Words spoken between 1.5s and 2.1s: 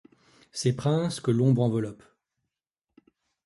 enveloppe